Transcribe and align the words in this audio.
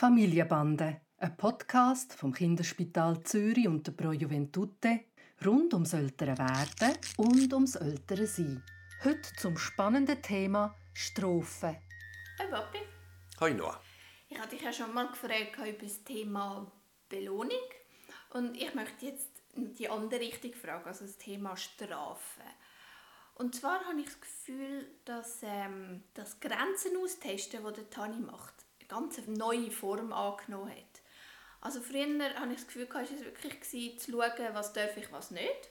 Familienbande, 0.00 1.02
ein 1.18 1.36
Podcast 1.36 2.14
vom 2.14 2.32
Kinderspital 2.32 3.22
Zürich 3.22 3.68
und 3.68 3.86
der 3.86 3.92
Pro 3.92 4.12
Juventute 4.12 5.00
rund 5.44 5.74
ums 5.74 5.92
ältere 5.92 6.38
Werden 6.38 6.96
und 7.18 7.52
ums 7.52 7.74
ältere 7.74 8.26
Sein. 8.26 8.64
Heute 9.04 9.30
zum 9.36 9.58
spannenden 9.58 10.22
Thema 10.22 10.74
Strophen. 10.94 11.76
Hi 12.38 12.46
Papi. 12.48 12.78
Hi 13.40 13.52
Noah. 13.52 13.78
Ich 14.30 14.38
hatte 14.38 14.56
dich 14.56 14.62
ja 14.62 14.72
schon 14.72 14.94
mal 14.94 15.06
gefragt 15.06 15.58
über 15.58 15.72
das 15.72 16.02
Thema 16.02 16.72
Belohnung 17.10 17.68
und 18.30 18.56
ich 18.56 18.74
möchte 18.74 19.04
jetzt 19.04 19.28
die 19.54 19.90
andere 19.90 20.20
Richtung 20.20 20.54
fragen, 20.54 20.86
also 20.86 21.04
das 21.04 21.18
Thema 21.18 21.58
Strafe. 21.58 22.40
Und 23.34 23.54
zwar 23.54 23.84
habe 23.84 24.00
ich 24.00 24.06
das 24.06 24.18
Gefühl, 24.18 24.88
dass 25.04 25.42
ähm, 25.42 26.04
das 26.14 26.40
Grenzen 26.40 26.96
austesten, 26.96 27.62
das 27.62 27.74
der 27.74 27.90
Tani 27.90 28.20
macht, 28.20 28.59
ganz 28.90 29.18
neue 29.26 29.70
Form 29.70 30.12
angenommen 30.12 30.70
hat. 30.70 31.02
Also 31.60 31.80
früher 31.80 32.06
habe 32.34 32.52
ich 32.52 32.58
das 32.58 32.66
Gefühl, 32.66 32.88
es 32.90 32.94
war 32.94 33.02
wirklich 33.42 33.98
zu 33.98 34.10
schauen, 34.10 34.54
was 34.54 34.72
darf 34.72 34.96
ich, 34.96 35.12
was 35.12 35.30
nicht. 35.30 35.70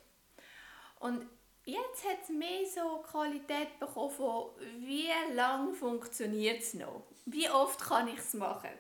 Und 1.00 1.28
jetzt 1.66 2.08
hat 2.08 2.24
es 2.24 2.30
mehr 2.30 2.66
so 2.66 3.00
Qualität 3.00 3.80
bekommen 3.80 4.12
von, 4.12 4.52
wie 4.80 5.10
lange 5.34 5.74
funktioniert 5.74 6.62
es 6.62 6.74
noch? 6.76 7.08
Wie 7.26 7.50
oft 7.50 7.82
kann 7.82 8.08
ich 8.08 8.20
es 8.20 8.34
machen? 8.34 8.72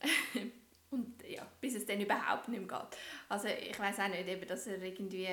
Und 0.90 1.22
ja, 1.28 1.46
bis 1.60 1.74
es 1.74 1.84
dann 1.84 2.00
überhaupt 2.00 2.48
nicht 2.48 2.66
mehr 2.66 2.78
geht. 2.78 2.98
Also 3.28 3.48
ich 3.48 3.78
weiß 3.78 3.98
auch 3.98 4.08
nicht, 4.08 4.50
dass 4.50 4.66
er 4.66 4.80
irgendwie 4.80 5.28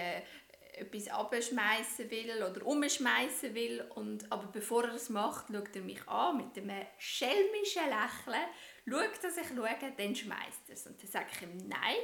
etwas 0.74 1.08
abschmeißen 1.08 2.10
will 2.10 2.44
oder 2.44 2.66
umschmeißen 2.66 3.54
will. 3.54 3.82
Und, 3.96 4.32
aber 4.32 4.48
bevor 4.48 4.86
er 4.86 4.96
es 4.96 5.10
macht, 5.10 5.48
schaut 5.52 5.76
er 5.76 5.82
mich 5.82 6.08
an 6.08 6.38
mit 6.38 6.58
einem 6.58 6.86
schelmischen 6.98 7.84
Lächeln. 7.84 8.46
Schaut, 8.88 9.24
dass 9.24 9.38
ich 9.38 9.48
schaue, 9.48 9.94
dann 9.98 10.16
schmeißt 10.16 10.70
er 10.70 10.74
es. 10.74 10.88
Und 10.88 11.02
dann 11.02 11.10
sage 11.10 11.28
ich 11.34 11.42
ihm 11.42 11.58
Nein. 11.58 11.96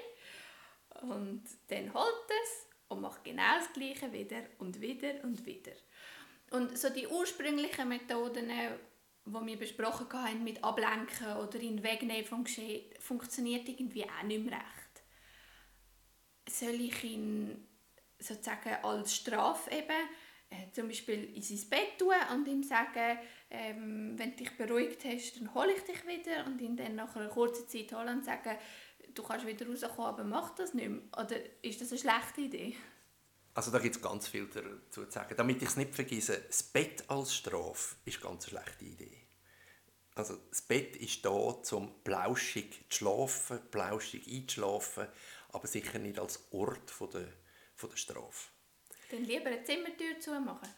Und 1.01 1.43
dann 1.67 1.93
holt 1.93 2.29
er 2.29 2.43
es 2.43 2.67
und 2.87 3.01
macht 3.01 3.23
genau 3.23 3.57
das 3.57 3.71
Gleiche 3.73 4.11
wieder 4.11 4.43
und 4.57 4.81
wieder 4.81 5.23
und 5.23 5.45
wieder. 5.45 5.71
Und 6.51 6.77
so 6.77 6.89
die 6.89 7.07
ursprünglichen 7.07 7.87
Methoden, 7.87 8.49
die 9.25 9.45
wir 9.45 9.57
besprochen 9.57 10.11
haben, 10.11 10.43
mit 10.43 10.63
Ablenken 10.63 11.37
oder 11.37 11.59
ihn 11.59 11.83
wegnehmen 11.83 12.25
vom 12.25 12.43
Geschehen, 12.43 12.91
funktioniert 12.99 13.69
irgendwie 13.69 14.03
auch 14.03 14.23
nicht 14.23 14.43
mehr 14.43 14.53
recht. 14.53 15.03
Soll 16.49 16.81
ich 16.81 17.03
ihn 17.03 17.68
sozusagen 18.19 18.83
als 18.83 19.15
Strafe 19.15 19.71
eben 19.71 20.09
äh, 20.49 20.71
zum 20.71 20.87
Beispiel 20.87 21.35
in 21.35 21.41
sein 21.41 21.69
Bett 21.69 21.97
tun 21.97 22.13
und 22.33 22.47
ihm 22.47 22.63
sagen, 22.63 23.19
ähm, 23.49 24.13
wenn 24.17 24.31
du 24.31 24.37
dich 24.37 24.57
beruhigt 24.57 25.03
hast, 25.05 25.39
dann 25.39 25.53
hole 25.53 25.73
ich 25.73 25.83
dich 25.83 26.05
wieder 26.05 26.45
und 26.45 26.59
ihn 26.61 26.75
dann 26.75 26.95
nach 26.95 27.15
einer 27.15 27.29
kurzen 27.29 27.67
Zeit 27.67 27.91
holen 27.93 28.17
und 28.17 28.25
sagen, 28.25 28.57
du 29.13 29.23
kannst 29.23 29.45
wieder 29.45 29.67
rauskommen, 29.67 30.05
aber 30.05 30.23
mach 30.23 30.55
das 30.55 30.73
nicht 30.73 30.89
mehr. 30.89 31.01
Oder 31.17 31.37
ist 31.61 31.81
das 31.81 31.91
eine 31.91 31.99
schlechte 31.99 32.41
Idee? 32.41 32.75
Also 33.53 33.71
da 33.71 33.79
gibt 33.79 33.95
es 33.95 34.01
ganz 34.01 34.27
viel 34.27 34.47
dazu 34.47 35.05
zu 35.05 35.11
sagen. 35.11 35.35
Damit 35.35 35.61
ich 35.61 35.69
es 35.69 35.75
nicht 35.75 35.93
vergesse, 35.93 36.43
das 36.47 36.63
Bett 36.63 37.03
als 37.09 37.35
Strafe 37.35 37.95
ist 38.05 38.23
eine 38.23 38.31
ganz 38.31 38.47
schlechte 38.47 38.85
Idee. 38.85 39.17
Also 40.15 40.35
das 40.49 40.61
Bett 40.61 40.95
ist 40.95 41.23
da, 41.25 41.61
zum 41.63 42.03
plauschig 42.03 42.85
zu 42.89 42.97
schlafen, 42.97 43.59
plauschig 43.71 44.27
einzuschlafen, 44.27 45.07
aber 45.49 45.67
sicher 45.67 45.99
nicht 45.99 46.19
als 46.19 46.47
Ort 46.51 46.91
von 46.91 47.09
der, 47.11 47.27
von 47.79 47.89
der 47.89 47.97
Strafe. 47.97 48.49
Dann 49.09 49.23
lieber 49.23 49.47
eine 49.47 49.63
Zimmertür 49.63 50.19
zu 50.19 50.39
machen. 50.39 50.69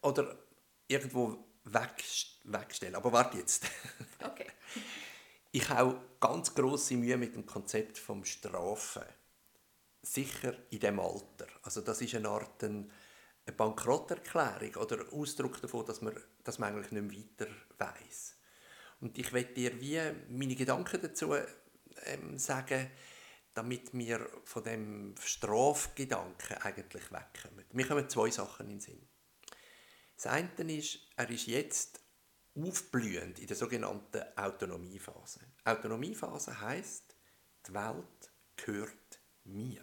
Oder 0.00 0.38
irgendwo 0.86 1.44
weg, 1.64 2.04
wegstellen. 2.44 2.94
Aber 2.94 3.12
warte 3.12 3.38
jetzt. 3.38 3.66
Okay. 4.24 4.46
Ich 5.52 5.68
habe 5.68 6.00
ganz 6.18 6.54
große 6.54 6.96
Mühe 6.96 7.18
mit 7.18 7.34
dem 7.34 7.44
Konzept 7.44 7.98
vom 7.98 8.24
Strafen. 8.24 9.04
Sicher 10.00 10.54
in 10.70 10.80
dem 10.80 10.98
Alter. 10.98 11.46
Also 11.62 11.82
das 11.82 12.00
ist 12.00 12.14
eine 12.14 12.30
Art 12.30 12.64
eine 12.64 12.88
Bankrotterklärung 13.54 14.74
oder 14.76 15.12
Ausdruck 15.12 15.60
davon, 15.60 15.84
dass 15.84 16.00
man, 16.00 16.18
dass 16.42 16.58
man 16.58 16.72
eigentlich 16.72 16.90
nicht 16.90 17.38
mehr 17.38 17.46
weiter 17.46 17.54
weiß. 17.76 18.34
Und 19.00 19.18
ich 19.18 19.30
werde 19.34 19.52
dir 19.52 19.78
wie 19.78 20.00
meine 20.30 20.56
Gedanken 20.56 21.02
dazu 21.02 21.34
ähm, 21.34 22.38
sagen, 22.38 22.90
damit 23.54 23.92
wir 23.92 24.28
von 24.44 24.64
dem 24.64 25.14
Strafgedanken 25.20 26.58
eigentlich 26.58 27.10
wegkommen. 27.10 27.64
Mir 27.72 27.86
kommen 27.86 28.08
zwei 28.08 28.30
Sachen 28.30 28.66
in 28.66 28.72
den 28.72 28.80
Sinn. 28.80 29.08
Das 30.16 30.26
eine 30.26 30.76
ist, 30.76 30.98
er 31.16 31.30
ist 31.30 31.46
jetzt 31.46 32.00
aufblühend 32.56 33.38
in 33.38 33.46
der 33.46 33.56
sogenannten 33.56 34.22
Autonomiephase. 34.36 35.40
Autonomiephase 35.64 36.60
heißt, 36.60 37.16
die 37.66 37.74
Welt 37.74 38.32
gehört 38.56 39.20
mir. 39.44 39.82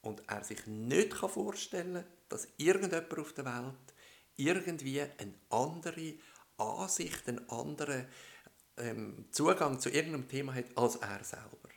Und 0.00 0.22
er 0.28 0.42
sich 0.42 0.66
nicht 0.66 1.14
vorstellen 1.14 2.04
dass 2.32 2.48
irgendjemand 2.56 3.18
auf 3.18 3.34
der 3.34 3.44
Welt 3.44 3.94
irgendwie 4.36 5.02
eine 5.02 5.34
andere 5.50 6.14
Ansicht, 6.56 7.28
einen 7.28 7.46
anderen 7.50 8.06
ähm, 8.78 9.26
Zugang 9.30 9.78
zu 9.78 9.90
irgendeinem 9.90 10.28
Thema 10.28 10.54
hat 10.54 10.76
als 10.76 10.96
er 10.96 11.22
selber. 11.22 11.68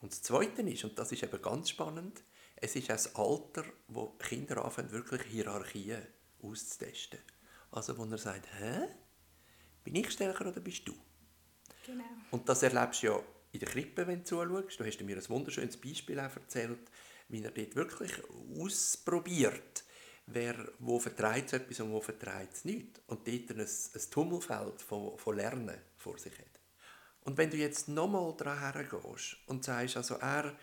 Und 0.00 0.12
das 0.12 0.22
Zweite 0.22 0.62
ist, 0.62 0.84
und 0.84 0.98
das 0.98 1.12
ist 1.12 1.22
eben 1.22 1.42
ganz 1.42 1.70
spannend, 1.70 2.22
es 2.56 2.76
ist 2.76 2.90
das 2.90 3.14
Alter, 3.14 3.64
wo 3.88 4.06
Kinder 4.18 4.64
anfangen, 4.64 4.90
wirklich 4.90 5.22
Hierarchien 5.22 6.06
auszutesten. 6.42 7.20
Also 7.70 7.96
wo 7.96 8.04
er 8.04 8.18
sagt, 8.18 8.46
hä? 8.58 8.88
Bin 9.84 9.94
ich 9.94 10.10
stärker 10.10 10.48
oder 10.48 10.60
bist 10.60 10.86
du? 10.86 10.94
Genau. 11.86 12.04
Und 12.30 12.48
das 12.48 12.62
erlebst 12.62 13.02
du 13.02 13.06
ja 13.06 13.22
in 13.52 13.60
der 13.60 13.68
Krippe, 13.68 14.06
wenn 14.06 14.18
du 14.20 14.24
zuschaust. 14.24 14.78
Du 14.78 14.84
hast 14.84 15.00
mir 15.00 15.16
ein 15.16 15.28
wunderschönes 15.28 15.76
Beispiel 15.78 16.20
auch 16.20 16.36
erzählt, 16.36 16.90
wie 17.28 17.42
er 17.42 17.50
dort 17.50 17.76
wirklich 17.76 18.12
ausprobiert, 18.58 19.84
wer, 20.26 20.70
wo 20.78 20.98
vertreibt 20.98 21.52
etwas 21.52 21.80
und 21.80 21.92
wo 21.92 22.00
vertreibt 22.00 22.54
es 22.54 22.64
nicht. 22.64 23.00
Und 23.06 23.26
dort 23.26 23.50
ein, 23.50 23.60
ein 23.60 24.10
Tummelfeld 24.10 24.82
von, 24.82 25.16
von 25.16 25.36
Lernen 25.36 25.78
vor 25.96 26.18
sich 26.18 26.36
hat. 26.38 26.59
Und 27.24 27.36
wenn 27.36 27.50
du 27.50 27.56
jetzt 27.56 27.88
nochmal 27.88 28.34
daran 28.36 28.58
hergehst 28.58 29.36
und 29.46 29.64
sagst, 29.64 29.96
also 29.96 30.14
er 30.16 30.56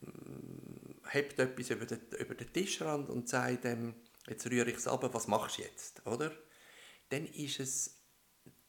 mm, 0.00 1.08
hebt 1.10 1.38
etwas 1.38 1.70
über 1.70 1.86
den, 1.86 2.00
über 2.18 2.34
den 2.34 2.52
Tischrand 2.52 3.08
und 3.08 3.28
sagt 3.28 3.64
dem, 3.64 3.94
jetzt 4.26 4.46
rühre 4.50 4.70
ich 4.70 4.76
es 4.76 4.86
ab, 4.86 5.08
was 5.12 5.26
machst 5.26 5.58
du 5.58 5.62
jetzt, 5.62 6.06
oder? 6.06 6.32
Dann 7.08 7.26
ist 7.26 7.60
es 7.60 7.96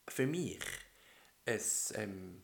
für 0.07 0.25
mich 0.25 0.59
ein 1.45 1.61
ähm, 1.95 2.43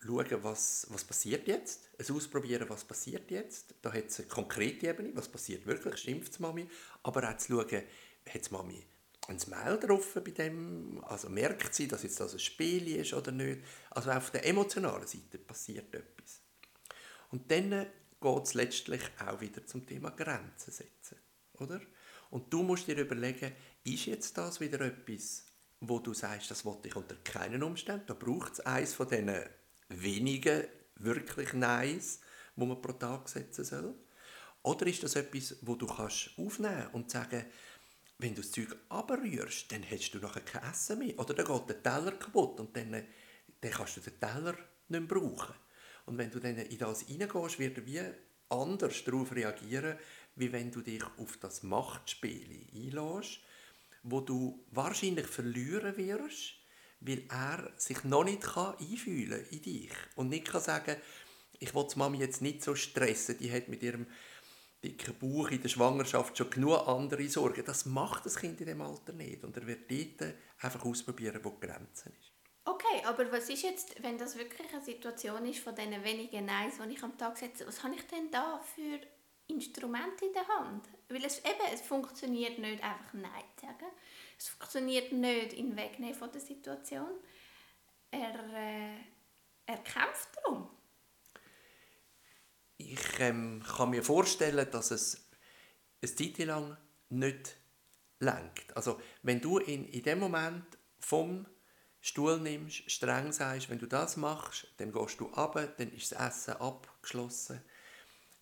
Schauen, 0.00 0.44
was, 0.44 0.86
was 0.90 1.02
passiert 1.02 1.48
jetzt, 1.48 1.90
ein 1.98 2.14
Ausprobieren, 2.14 2.68
was 2.68 2.84
passiert 2.84 3.30
jetzt. 3.32 3.74
Da 3.82 3.92
hat 3.92 4.06
es 4.06 4.20
eine 4.20 4.28
konkrete 4.28 4.86
Ebene, 4.86 5.10
was 5.14 5.28
passiert 5.28 5.66
wirklich, 5.66 5.96
schimpft 5.96 6.38
Mami, 6.38 6.68
aber 7.02 7.28
auch 7.28 7.36
zu 7.36 7.52
schauen, 7.52 7.82
hat 8.32 8.50
Mami 8.52 8.86
ein 9.28 9.38
Smile 9.38 9.78
drauf 9.78 10.14
bei 10.14 10.30
dem, 10.30 11.02
also 11.04 11.28
merkt 11.28 11.74
sie, 11.74 11.86
dass 11.86 12.02
jetzt 12.02 12.18
das 12.18 12.32
ein 12.32 12.38
Spiel 12.38 12.96
ist 12.96 13.12
oder 13.12 13.30
nicht. 13.30 13.60
Also 13.90 14.10
auf 14.10 14.30
der 14.30 14.46
emotionalen 14.46 15.06
Seite 15.06 15.38
passiert 15.38 15.94
etwas. 15.94 16.40
Und 17.30 17.50
dann 17.50 17.86
geht 18.20 18.42
es 18.44 18.54
letztlich 18.54 19.02
auch 19.24 19.40
wieder 19.40 19.66
zum 19.66 19.86
Thema 19.86 20.10
Grenzen 20.10 20.72
setzen, 20.72 21.18
oder? 21.54 21.80
Und 22.30 22.52
du 22.52 22.62
musst 22.62 22.88
dir 22.88 22.96
überlegen, 22.96 23.52
ist 23.84 24.06
jetzt 24.06 24.36
das 24.36 24.60
wieder 24.60 24.80
etwas, 24.80 25.44
wo 25.80 25.98
du 25.98 26.14
sagst, 26.14 26.50
das 26.50 26.64
wollte 26.64 26.88
ich 26.88 26.96
unter 26.96 27.16
keinen 27.16 27.62
Umständen, 27.62 28.06
da 28.06 28.14
braucht 28.14 28.54
es 28.54 28.60
eines 28.60 28.94
von 28.94 29.08
diesen 29.08 29.30
wenigen 29.88 30.64
wirklich 30.96 31.52
Neins, 31.52 32.20
wo 32.56 32.64
man 32.64 32.80
pro 32.80 32.92
Tag 32.92 33.28
setzen 33.28 33.64
soll? 33.64 33.94
Oder 34.62 34.86
ist 34.86 35.02
das 35.02 35.16
etwas, 35.16 35.56
wo 35.62 35.76
du 35.76 35.86
kannst 35.86 36.30
aufnehmen 36.36 36.88
und 36.92 37.10
sagen, 37.10 37.44
wenn 38.18 38.34
du 38.34 38.42
das 38.42 38.50
Zeug 38.50 38.76
abrührst, 38.88 39.70
dann 39.70 39.88
hast 39.88 40.10
du 40.10 40.18
nachher 40.18 40.40
kein 40.40 40.70
Essen 40.70 40.98
mehr. 40.98 41.18
Oder 41.18 41.34
dann 41.34 41.46
geht 41.46 41.68
der 41.68 41.82
Teller 41.82 42.12
kaputt 42.12 42.58
und 42.60 42.76
dann, 42.76 42.90
dann 43.60 43.70
kannst 43.70 43.96
du 43.96 44.00
den 44.00 44.18
Teller 44.18 44.54
nicht 44.88 45.00
mehr 45.00 45.00
brauchen. 45.00 45.54
Und 46.06 46.18
wenn 46.18 46.30
du 46.30 46.40
dann 46.40 46.56
in 46.56 46.78
das 46.78 47.02
hineingehst, 47.02 47.58
wird 47.58 47.78
er 47.78 47.86
wie 47.86 48.00
anders 48.48 49.04
darauf 49.04 49.32
reagieren, 49.32 49.98
wie 50.34 50.52
wenn 50.52 50.70
du 50.70 50.80
dich 50.80 51.04
auf 51.18 51.36
das 51.36 51.62
Machtspiel 51.62 52.66
einlässt, 52.74 53.40
wo 54.02 54.20
du 54.20 54.64
wahrscheinlich 54.70 55.26
verlieren 55.26 55.96
wirst, 55.96 56.54
weil 57.00 57.24
er 57.28 57.72
sich 57.76 58.02
noch 58.04 58.24
nicht 58.24 58.42
einfühlen 58.56 59.44
kann 59.44 59.50
in 59.50 59.62
dich 59.62 59.92
und 60.16 60.30
nicht 60.30 60.46
kann 60.46 60.62
sagen, 60.62 60.96
ich 61.60 61.74
will 61.74 61.86
die 61.92 61.98
Mami 61.98 62.18
jetzt 62.18 62.42
nicht 62.42 62.62
so 62.62 62.74
stressen, 62.74 63.38
die 63.38 63.52
hat 63.52 63.68
mit 63.68 63.82
ihrem 63.82 64.06
dicken 64.82 65.18
Bauch 65.18 65.50
in 65.50 65.60
der 65.60 65.68
Schwangerschaft 65.68 66.38
schon 66.38 66.50
genug 66.50 66.86
andere 66.86 67.28
Sorgen. 67.28 67.64
Das 67.64 67.86
macht 67.86 68.26
das 68.26 68.36
Kind 68.36 68.60
in 68.60 68.66
dem 68.66 68.80
Alter 68.80 69.12
nicht. 69.12 69.42
Und 69.44 69.56
er 69.56 69.66
wird 69.66 69.90
dort 69.90 70.34
einfach 70.60 70.84
ausprobieren, 70.84 71.40
wo 71.42 71.50
die 71.50 71.66
Grenze 71.66 72.10
ist. 72.10 72.32
Okay, 72.64 73.02
aber 73.04 73.32
was 73.32 73.48
ist 73.48 73.62
jetzt, 73.62 74.02
wenn 74.02 74.18
das 74.18 74.36
wirklich 74.36 74.72
eine 74.72 74.84
Situation 74.84 75.44
ist 75.46 75.60
von 75.60 75.74
diesen 75.74 76.04
wenigen 76.04 76.44
Neins, 76.44 76.74
die 76.84 76.92
ich 76.92 77.02
am 77.02 77.16
Tag 77.16 77.36
setze, 77.38 77.66
was 77.66 77.82
habe 77.82 77.94
ich 77.94 78.06
denn 78.06 78.30
da 78.30 78.60
für 78.60 79.00
Instrumente 79.46 80.26
in 80.26 80.32
der 80.34 80.46
Hand? 80.46 80.84
Weil 81.08 81.24
es 81.24 81.38
eben, 81.38 81.72
es 81.72 81.80
funktioniert 81.80 82.58
nicht 82.58 82.82
einfach 82.82 83.14
Nein 83.14 83.44
sagen. 83.60 83.90
Es 84.38 84.48
funktioniert 84.48 85.12
nicht 85.12 85.54
in 85.54 85.74
Wegnehmen 85.76 86.14
von 86.14 86.30
der 86.30 86.42
Situation. 86.42 87.08
Er 88.10 89.78
kämpft 89.82 90.28
darum. 90.36 90.68
Ich 92.78 93.18
ähm, 93.18 93.62
kann 93.76 93.90
mir 93.90 94.02
vorstellen, 94.02 94.66
dass 94.70 94.92
es 94.92 95.28
eine 96.00 96.14
Zeit 96.14 96.38
lang 96.38 96.76
nicht 97.10 97.56
lenkt. 98.20 98.76
Also 98.76 99.00
wenn 99.22 99.40
du 99.40 99.58
in, 99.58 99.88
in 99.88 100.02
dem 100.02 100.20
Moment 100.20 100.64
vom 101.00 101.46
Stuhl 102.00 102.38
nimmst, 102.38 102.90
streng 102.90 103.32
sagst, 103.32 103.68
wenn 103.68 103.80
du 103.80 103.86
das 103.86 104.16
machst, 104.16 104.68
dann 104.76 104.92
gehst 104.92 105.18
du 105.18 105.24
runter, 105.24 105.66
dann 105.66 105.92
ist 105.92 106.12
das 106.12 106.28
Essen 106.28 106.54
abgeschlossen. 106.60 107.60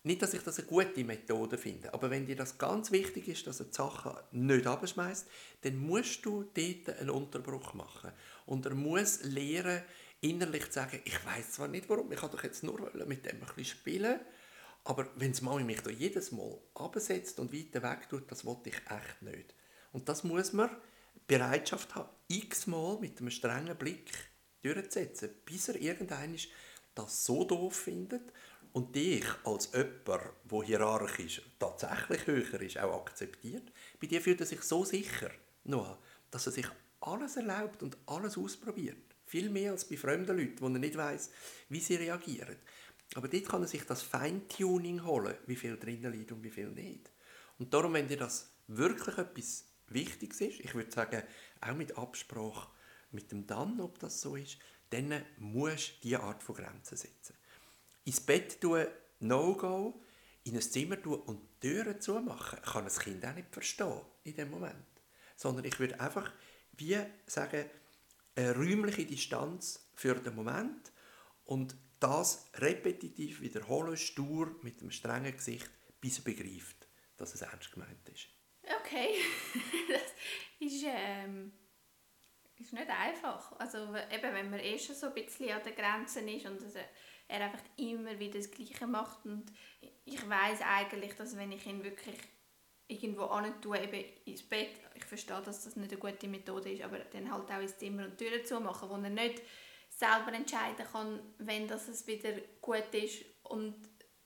Nicht, 0.03 0.21
dass 0.21 0.35
ich 0.35 0.43
das 0.43 0.59
eine 0.59 0.67
gute 0.67 1.03
Methode 1.03 1.57
finde, 1.57 1.93
aber 1.93 2.09
wenn 2.09 2.25
dir 2.25 2.35
das 2.35 2.57
ganz 2.57 2.91
wichtig 2.91 3.27
ist, 3.27 3.47
dass 3.47 3.57
du 3.57 3.65
die 3.65 3.73
Sachen 3.73 4.13
nicht 4.31 4.67
abschmeißt, 4.67 5.27
dann 5.61 5.77
musst 5.77 6.25
du 6.25 6.43
dort 6.43 6.97
einen 6.99 7.09
Unterbruch 7.09 7.73
machen. 7.73 8.11
Und 8.45 8.65
er 8.65 8.75
muss 8.75 9.23
lernen, 9.23 9.81
innerlich 10.21 10.65
zu 10.65 10.73
sagen, 10.73 11.01
ich 11.05 11.25
weiß 11.25 11.51
zwar 11.53 11.67
nicht 11.67 11.89
warum, 11.89 12.11
ich 12.11 12.19
kann 12.19 12.31
doch 12.31 12.43
jetzt 12.43 12.63
nur 12.63 12.79
mit 13.05 13.25
dem 13.25 13.35
ein 13.35 13.39
bisschen 13.39 13.65
spielen, 13.65 14.19
aber 14.83 15.07
wenn 15.15 15.31
das 15.31 15.41
Mami 15.41 15.63
mich 15.63 15.81
da 15.81 15.89
jedes 15.89 16.31
Mal 16.31 16.57
absetzt 16.75 17.39
und 17.39 17.53
weiter 17.53 17.83
weg 17.83 18.07
tut, 18.09 18.31
das 18.31 18.45
wollte 18.45 18.69
ich 18.69 18.77
echt 18.89 19.21
nicht. 19.21 19.53
Und 19.91 20.07
das 20.07 20.23
muss 20.23 20.53
man 20.53 20.69
Bereitschaft 21.27 21.95
haben, 21.95 22.09
x-mal 22.27 22.97
mit 22.99 23.19
einem 23.19 23.31
strengen 23.31 23.77
Blick 23.77 24.11
durchzusetzen, 24.61 25.29
bis 25.45 25.69
er 25.69 25.75
irgendwann 25.75 26.37
das 26.95 27.25
so 27.25 27.43
doof 27.43 27.75
findet 27.75 28.31
und 28.71 28.95
dich 28.95 29.25
als 29.43 29.71
jemand, 29.73 29.97
der 30.05 30.63
hierarchisch 30.63 31.41
tatsächlich 31.59 32.27
höher 32.27 32.61
ist, 32.61 32.77
auch 32.77 33.01
akzeptiert. 33.01 33.71
Bei 33.99 34.07
dir 34.07 34.21
fühlt 34.21 34.39
er 34.39 34.45
sich 34.45 34.61
so 34.61 34.85
sicher, 34.85 35.31
Noah, 35.63 35.99
dass 36.31 36.45
er 36.45 36.53
sich 36.53 36.67
alles 37.01 37.35
erlaubt 37.35 37.83
und 37.83 37.97
alles 38.05 38.37
ausprobiert. 38.37 39.15
Viel 39.27 39.49
mehr 39.49 39.71
als 39.71 39.85
bei 39.85 39.97
fremden 39.97 40.37
Leuten, 40.37 40.61
wo 40.61 40.67
er 40.67 40.79
nicht 40.79 40.97
weiß, 40.97 41.29
wie 41.69 41.81
sie 41.81 41.95
reagieren. 41.95 42.55
Aber 43.13 43.27
dort 43.27 43.45
kann 43.45 43.61
er 43.61 43.67
sich 43.67 43.83
das 43.83 44.01
Feintuning 44.01 45.03
holen, 45.03 45.35
wie 45.45 45.55
viel 45.55 45.77
drinnen 45.77 46.11
liegt 46.11 46.31
und 46.31 46.43
wie 46.43 46.49
viel 46.49 46.69
nicht. 46.69 47.11
Und 47.59 47.73
darum, 47.73 47.93
wenn 47.93 48.07
dir 48.07 48.17
das 48.17 48.53
wirklich 48.67 49.17
etwas 49.17 49.65
Wichtiges 49.89 50.41
ist, 50.41 50.59
ich 50.61 50.73
würde 50.73 50.91
sagen, 50.91 51.23
auch 51.61 51.75
mit 51.75 51.97
Absprache 51.97 52.69
mit 53.11 53.31
dem 53.31 53.45
Dann, 53.47 53.79
ob 53.79 53.99
das 53.99 54.21
so 54.21 54.35
ist, 54.35 54.57
dann 54.89 55.21
musst 55.37 55.89
du 55.89 56.01
diese 56.03 56.21
Art 56.21 56.41
von 56.41 56.55
Grenzen 56.55 56.97
setzen. 56.97 57.35
Ins 58.05 58.21
Bett 58.21 58.61
tun, 58.61 58.85
No-Go, 59.19 60.01
in 60.43 60.55
ein 60.55 60.61
Zimmer 60.61 61.01
tun 61.01 61.19
und 61.21 61.41
die 61.61 61.69
Türen 61.69 61.99
zumachen, 61.99 62.61
kann 62.61 62.85
ein 62.85 62.91
Kind 62.91 63.25
auch 63.25 63.35
nicht 63.35 63.51
verstehen 63.51 64.01
in 64.23 64.35
dem 64.35 64.51
Moment. 64.51 64.75
Sondern 65.35 65.65
ich 65.65 65.79
würde 65.79 65.99
einfach 65.99 66.31
wie 66.77 66.97
sagen, 67.25 67.65
eine 68.37 68.55
räumliche 68.55 69.05
Distanz 69.05 69.89
für 69.95 70.15
den 70.15 70.35
Moment 70.35 70.91
und 71.45 71.75
das 71.99 72.51
repetitiv 72.55 73.41
wiederholen, 73.41 73.97
stur, 73.97 74.55
mit 74.61 74.79
einem 74.79 74.91
strengen 74.91 75.35
Gesicht, 75.35 75.71
bis 75.99 76.19
er 76.19 76.25
begreift, 76.25 76.87
dass 77.17 77.33
es 77.33 77.41
ernst 77.41 77.71
gemeint 77.71 78.07
ist. 78.09 78.27
Okay, 78.81 79.15
das 79.89 80.13
ist, 80.59 80.83
ähm, 80.85 81.51
ist 82.57 82.73
nicht 82.73 82.89
einfach. 82.89 83.59
Also 83.59 83.77
eben, 83.95 84.33
wenn 84.33 84.51
man 84.51 84.59
eh 84.59 84.77
schon 84.77 84.95
so 84.95 85.07
ein 85.07 85.13
bisschen 85.15 85.51
an 85.51 85.63
den 85.63 85.75
Grenzen 85.75 86.27
ist 86.27 86.45
und 86.45 86.61
er 87.27 87.41
einfach 87.41 87.63
immer 87.77 88.19
wieder 88.19 88.37
das 88.37 88.51
Gleiche 88.51 88.85
macht 88.85 89.25
und 89.25 89.51
ich 90.05 90.29
weiß 90.29 90.61
eigentlich, 90.61 91.15
dass 91.15 91.35
wenn 91.35 91.51
ich 91.51 91.65
ihn 91.65 91.83
wirklich 91.83 92.17
irgendwo 92.87 93.23
an 93.25 93.45
eben 93.45 94.05
ins 94.25 94.43
Bett, 94.43 94.71
ich 94.95 95.05
verstehe, 95.05 95.41
dass 95.41 95.65
das 95.65 95.75
nicht 95.75 95.91
eine 95.91 95.99
gute 95.99 96.27
Methode 96.27 96.71
ist, 96.71 96.83
aber 96.83 96.99
dann 96.99 97.31
halt 97.31 97.51
auch 97.51 97.61
ins 97.61 97.77
Zimmer 97.77 98.05
und 98.05 98.17
Türen 98.17 98.45
zu 98.45 98.59
machen, 98.59 98.89
wo 98.89 98.95
er 98.95 99.09
nicht 99.09 99.41
selber 99.89 100.33
entscheiden 100.33 100.85
kann, 100.91 101.19
wenn 101.39 101.67
das 101.67 101.87
es 101.87 102.05
wieder 102.07 102.31
gut 102.61 102.93
ist 102.93 103.25
und 103.43 103.75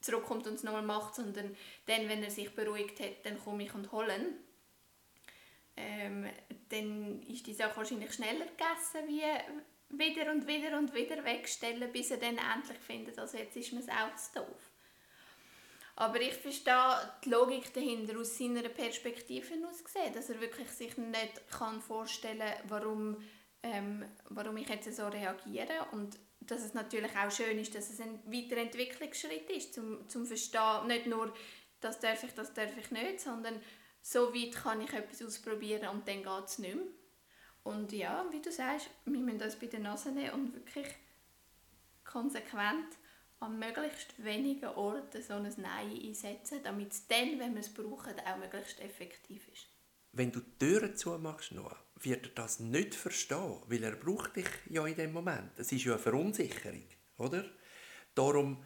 zurückkommt 0.02 0.48
und 0.48 0.56
es 0.56 0.64
nochmal 0.64 0.82
macht, 0.82 1.16
sondern 1.16 1.56
dann, 1.86 2.10
wenn 2.10 2.24
er 2.24 2.32
sich 2.32 2.54
beruhigt 2.54 3.00
hat, 3.00 3.26
dann 3.26 3.40
komme 3.40 3.64
ich 3.64 3.74
und 3.74 3.92
hole 3.92 4.16
ihn. 4.16 4.26
Ähm, 5.78 6.28
dann 6.70 7.22
ist 7.24 7.48
die 7.48 7.54
Sache 7.54 7.78
wahrscheinlich 7.78 8.14
schneller 8.14 8.46
gegessen, 8.46 9.08
wie 9.08 9.24
wieder 9.98 10.32
und 10.32 10.48
wieder 10.48 10.78
und 10.78 10.94
wieder 10.94 11.24
wegstellen, 11.24 11.92
bis 11.92 12.12
er 12.12 12.18
dann 12.18 12.38
endlich 12.38 12.80
findet, 12.80 13.18
also 13.20 13.38
jetzt 13.38 13.56
ist 13.56 13.74
mir 13.74 13.82
auch 13.82 14.16
zu 14.16 14.40
doof. 14.40 14.71
Aber 16.02 16.20
ich 16.20 16.34
verstehe 16.34 17.14
die 17.24 17.30
Logik 17.30 17.72
dahinter 17.76 18.20
aus 18.20 18.36
seiner 18.36 18.68
Perspektive 18.70 19.54
aus 19.68 19.84
gesehen, 19.84 20.12
dass 20.12 20.32
er 20.32 20.42
wirklich 20.42 20.68
sich 20.72 20.98
nicht 20.98 21.48
kann 21.48 21.80
vorstellen 21.80 22.54
warum, 22.70 23.18
ähm, 23.62 24.04
warum 24.30 24.58
ich 24.58 24.68
jetzt 24.68 24.92
so 24.96 25.08
reagiere 25.08 25.86
und 25.92 26.18
dass 26.40 26.64
es 26.64 26.74
natürlich 26.74 27.16
auch 27.16 27.30
schön 27.30 27.60
ist, 27.60 27.76
dass 27.76 27.92
es 27.92 28.02
ein 28.02 28.20
weiterer 28.26 28.62
Entwicklungsschritt 28.62 29.48
ist, 29.52 29.76
zum, 29.76 30.10
zum 30.10 30.26
Verstehen, 30.26 30.88
nicht 30.88 31.06
nur, 31.06 31.32
das 31.82 32.00
darf 32.00 32.24
ich, 32.24 32.34
das 32.34 32.52
darf 32.52 32.76
ich 32.76 32.90
nicht, 32.90 33.20
sondern 33.20 33.62
so 34.02 34.34
weit 34.34 34.56
kann 34.56 34.82
ich 34.82 34.92
etwas 34.94 35.22
ausprobieren 35.22 35.90
und 35.90 36.08
dann 36.08 36.24
geht 36.24 36.46
es 36.48 36.58
nicht 36.58 36.78
mehr. 36.78 36.86
Und 37.62 37.92
ja, 37.92 38.26
wie 38.32 38.42
du 38.42 38.52
sagst, 38.52 38.90
wir 39.06 39.20
müssen 39.20 39.40
uns 39.40 39.56
bei 39.56 39.68
der 39.68 39.82
Nase 39.82 40.12
nehmen 40.12 40.32
und 40.32 40.56
wirklich 40.56 40.88
konsequent 42.04 42.88
an 43.42 43.58
möglichst 43.58 44.24
wenigen 44.24 44.70
Orten 44.70 45.22
so 45.22 45.34
ein 45.34 45.52
Nein 45.58 46.00
einsetzen, 46.04 46.60
damit 46.64 46.92
es 46.92 47.08
dann, 47.08 47.40
wenn 47.40 47.54
wir 47.54 47.62
es 47.62 47.74
brauchen, 47.74 48.20
auch 48.20 48.38
möglichst 48.38 48.80
effektiv 48.80 49.48
ist. 49.52 49.68
Wenn 50.14 50.32
du 50.32 50.42
die 50.42 50.58
Türen 50.60 50.96
zumachst, 50.96 51.52
Noah, 51.52 51.76
wird 51.96 52.28
er 52.28 52.32
das 52.34 52.60
nicht 52.60 52.94
verstehen, 52.94 53.58
weil 53.68 53.84
er 53.84 53.96
braucht 53.96 54.36
dich 54.36 54.50
ja 54.70 54.86
in 54.86 54.96
dem 54.96 55.14
Moment. 55.14 55.52
Es 55.58 55.72
ist 55.72 55.84
ja 55.84 55.94
eine 55.94 56.02
Verunsicherung, 56.02 56.84
oder? 57.18 57.46
Darum 58.14 58.64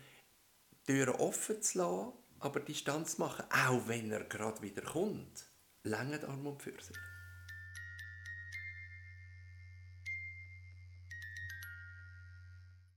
Türen 0.86 1.16
offen 1.16 1.62
zu 1.62 1.78
lassen, 1.78 2.14
aber 2.40 2.60
Distanz 2.60 3.18
machen, 3.18 3.46
auch 3.52 3.88
wenn 3.88 4.12
er 4.12 4.26
gerade 4.26 4.62
wieder 4.62 4.82
kommt, 4.82 5.46
lange 5.84 6.22
Arm 6.28 6.48
und 6.48 6.62
Pfirsich. 6.62 6.98